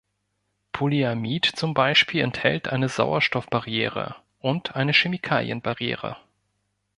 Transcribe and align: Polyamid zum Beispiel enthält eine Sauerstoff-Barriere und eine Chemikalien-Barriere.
Polyamid 0.71 1.45
zum 1.45 1.75
Beispiel 1.75 2.21
enthält 2.23 2.69
eine 2.69 2.89
Sauerstoff-Barriere 2.89 4.15
und 4.39 4.75
eine 4.75 4.93
Chemikalien-Barriere. 4.93 6.17